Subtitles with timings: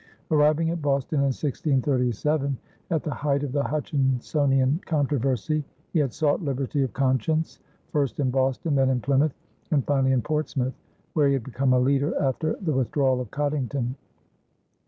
[0.31, 2.57] Arriving at Boston in 1637
[2.89, 7.59] at the height of the Hutchinsonian controversy, he had sought liberty of conscience,
[7.91, 9.35] first in Boston, then in Plymouth,
[9.69, 10.73] and finally in Portsmouth,
[11.13, 13.95] where he had become a leader after the withdrawal of Coddington.